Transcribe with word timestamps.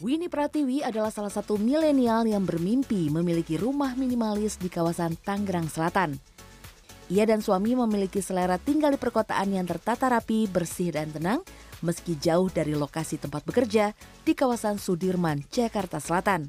Winnie 0.00 0.32
Pratiwi 0.32 0.80
adalah 0.80 1.12
salah 1.12 1.28
satu 1.28 1.60
milenial 1.60 2.24
yang 2.24 2.48
bermimpi 2.48 3.12
memiliki 3.12 3.60
rumah 3.60 3.92
minimalis 3.92 4.56
di 4.56 4.72
kawasan 4.72 5.12
Tangerang 5.20 5.68
Selatan. 5.68 6.16
Ia 7.12 7.28
dan 7.28 7.44
suami 7.44 7.76
memiliki 7.76 8.24
selera 8.24 8.56
tinggal 8.56 8.96
di 8.96 9.00
perkotaan 9.02 9.52
yang 9.52 9.68
tertata 9.68 10.08
rapi, 10.08 10.48
bersih 10.48 10.96
dan 10.96 11.12
tenang, 11.12 11.44
meski 11.84 12.16
jauh 12.16 12.48
dari 12.48 12.72
lokasi 12.72 13.20
tempat 13.20 13.44
bekerja 13.44 13.92
di 14.24 14.32
kawasan 14.32 14.80
Sudirman, 14.80 15.44
Jakarta 15.52 16.00
Selatan. 16.00 16.48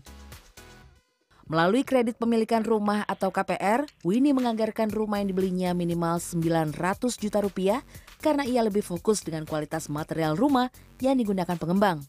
Melalui 1.52 1.84
kredit 1.84 2.16
pemilikan 2.16 2.64
rumah 2.64 3.04
atau 3.04 3.36
KPR, 3.36 3.84
Winnie 4.08 4.32
menganggarkan 4.32 4.88
rumah 4.96 5.20
yang 5.20 5.28
dibelinya 5.28 5.76
minimal 5.76 6.24
900 6.24 6.72
juta 7.20 7.44
rupiah 7.44 7.84
karena 8.24 8.48
ia 8.48 8.64
lebih 8.64 8.80
fokus 8.80 9.20
dengan 9.28 9.44
kualitas 9.44 9.92
material 9.92 10.40
rumah 10.40 10.72
yang 11.04 11.20
digunakan 11.20 11.60
pengembang 11.60 12.00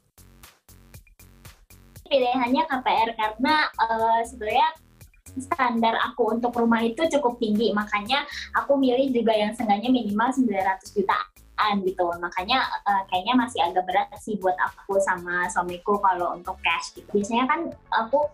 pilihannya 2.13 2.69
KPR 2.69 3.11
karena 3.17 3.55
uh, 3.81 4.21
sebenarnya 4.29 4.69
standar 5.41 5.97
aku 6.13 6.37
untuk 6.37 6.53
rumah 6.53 6.85
itu 6.85 7.09
cukup 7.17 7.41
tinggi. 7.41 7.73
Makanya 7.73 8.29
aku 8.53 8.77
milih 8.77 9.09
juga 9.17 9.33
yang 9.33 9.57
seenggaknya 9.57 9.89
minimal 9.89 10.29
900 10.29 10.93
jutaan 10.93 11.75
gitu. 11.89 12.05
Makanya 12.21 12.69
uh, 12.85 13.03
kayaknya 13.09 13.35
masih 13.41 13.65
agak 13.65 13.89
berat 13.89 14.13
sih 14.21 14.37
buat 14.37 14.57
aku 14.61 15.01
sama 15.01 15.49
suamiku 15.49 15.97
kalau 16.05 16.37
untuk 16.37 16.61
cash 16.61 16.93
gitu. 16.93 17.09
Biasanya 17.09 17.49
kan 17.49 17.61
aku 17.89 18.29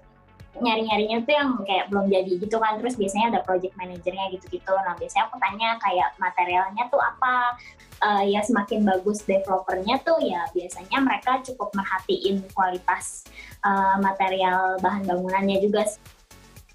nyari-nyarinya 0.56 1.28
tuh 1.28 1.34
yang 1.36 1.50
kayak 1.68 1.92
belum 1.92 2.08
jadi 2.08 2.32
gitu 2.40 2.56
kan. 2.56 2.80
Terus 2.80 2.96
biasanya 2.96 3.26
ada 3.36 3.40
project 3.44 3.74
manajernya 3.76 4.26
gitu-gitu. 4.32 4.72
Nah 4.72 4.96
biasanya 4.96 5.24
aku 5.28 5.36
tanya 5.36 5.68
kayak 5.82 6.08
materialnya 6.16 6.84
tuh 6.88 7.00
apa. 7.02 7.58
Uh, 7.98 8.22
ya 8.22 8.38
semakin 8.46 8.86
bagus 8.86 9.26
developernya 9.26 9.98
tuh 10.06 10.22
ya 10.22 10.46
biasanya 10.54 11.02
mereka 11.02 11.42
cukup 11.42 11.74
merhatiin 11.74 12.46
kualitas 12.54 13.26
uh, 13.66 13.98
material 13.98 14.78
bahan 14.78 15.02
bangunannya 15.02 15.58
juga 15.58 15.82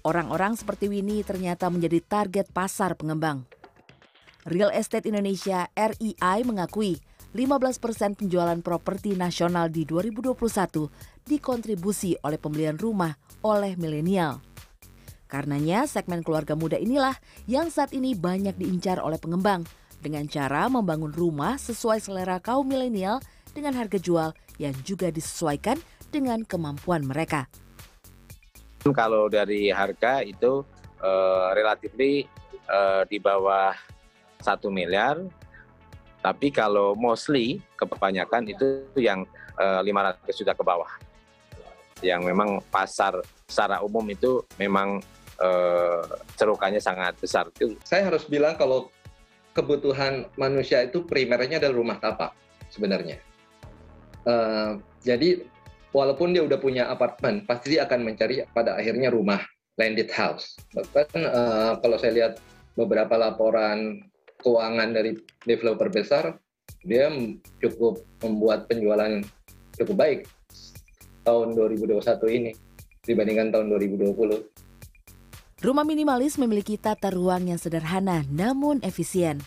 Orang-orang 0.04 0.52
seperti 0.52 0.92
Winnie 0.92 1.24
ternyata 1.24 1.72
menjadi 1.72 1.96
target 2.04 2.52
pasar 2.52 2.92
pengembang. 2.92 3.48
Real 4.44 4.68
Estate 4.68 5.08
Indonesia 5.08 5.64
REI 5.72 6.44
mengakui 6.44 7.00
15 7.34 7.82
persen 7.82 8.14
penjualan 8.14 8.54
properti 8.62 9.18
nasional 9.18 9.66
di 9.66 9.82
2021 9.82 11.26
dikontribusi 11.26 12.14
oleh 12.22 12.38
pembelian 12.38 12.78
rumah 12.78 13.10
oleh 13.42 13.74
milenial. 13.74 14.38
Karenanya 15.26 15.90
segmen 15.90 16.22
keluarga 16.22 16.54
muda 16.54 16.78
inilah 16.78 17.18
yang 17.50 17.74
saat 17.74 17.90
ini 17.90 18.14
banyak 18.14 18.54
diincar 18.54 19.02
oleh 19.02 19.18
pengembang 19.18 19.66
dengan 19.98 20.30
cara 20.30 20.70
membangun 20.70 21.10
rumah 21.10 21.58
sesuai 21.58 21.98
selera 21.98 22.38
kaum 22.38 22.70
milenial 22.70 23.18
dengan 23.50 23.74
harga 23.74 23.98
jual 23.98 24.30
yang 24.62 24.76
juga 24.86 25.10
disesuaikan 25.10 25.74
dengan 26.14 26.46
kemampuan 26.46 27.02
mereka. 27.02 27.50
Kalau 28.86 29.26
dari 29.26 29.74
harga 29.74 30.22
itu 30.22 30.62
uh, 31.02 31.50
relatif 31.50 31.90
uh, 31.98 33.02
di 33.10 33.18
bawah 33.18 33.74
satu 34.38 34.70
miliar, 34.70 35.18
tapi 36.24 36.48
kalau 36.48 36.96
mostly 36.96 37.60
kebanyakan 37.76 38.48
itu 38.48 38.80
yang 38.96 39.28
uh, 39.60 39.84
eh, 39.84 39.92
500 40.24 40.40
juta 40.40 40.56
ke 40.56 40.64
bawah 40.64 40.88
yang 42.00 42.24
memang 42.24 42.64
pasar 42.72 43.20
secara 43.44 43.84
umum 43.84 44.04
itu 44.08 44.40
memang 44.56 45.04
uh, 45.40 46.00
cerukannya 46.36 46.80
sangat 46.80 47.16
besar. 47.20 47.48
Saya 47.84 48.08
harus 48.08 48.24
bilang 48.24 48.56
kalau 48.56 48.88
kebutuhan 49.52 50.28
manusia 50.40 50.80
itu 50.84 51.04
primernya 51.04 51.60
adalah 51.60 51.76
rumah 51.76 51.96
tapak 52.00 52.32
sebenarnya. 52.72 53.20
Uh, 54.24 54.80
jadi 55.04 55.44
walaupun 55.92 56.32
dia 56.32 56.42
udah 56.42 56.58
punya 56.58 56.88
apartemen, 56.88 57.44
pasti 57.44 57.76
dia 57.76 57.84
akan 57.84 58.00
mencari 58.00 58.42
pada 58.52 58.76
akhirnya 58.80 59.12
rumah 59.12 59.40
landed 59.76 60.08
house. 60.12 60.56
Bahkan 60.72 61.20
uh, 61.20 61.72
kalau 61.78 61.96
saya 62.00 62.12
lihat 62.12 62.32
beberapa 62.74 63.14
laporan 63.14 64.02
keuangan 64.44 64.92
dari 64.92 65.16
developer 65.48 65.88
besar, 65.88 66.36
dia 66.84 67.08
cukup 67.64 68.04
membuat 68.20 68.68
penjualan 68.68 69.24
cukup 69.80 69.96
baik 69.96 70.20
tahun 71.24 71.56
2021 71.56 72.04
ini 72.28 72.52
dibandingkan 73.08 73.48
tahun 73.50 73.72
2020. 73.72 75.64
Rumah 75.64 75.84
minimalis 75.88 76.36
memiliki 76.36 76.76
tata 76.76 77.08
ruang 77.08 77.48
yang 77.48 77.56
sederhana 77.56 78.20
namun 78.28 78.84
efisien. 78.84 79.40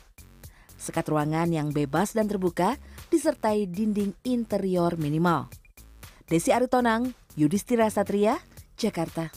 Sekat 0.77 1.13
ruangan 1.13 1.53
yang 1.53 1.69
bebas 1.69 2.17
dan 2.17 2.25
terbuka 2.25 2.81
disertai 3.13 3.69
dinding 3.69 4.17
interior 4.25 4.97
minimal. 4.97 5.45
Desi 6.25 6.49
Aritonang, 6.49 7.13
Yudhistira 7.37 7.85
Satria, 7.93 8.41
Jakarta. 8.75 9.29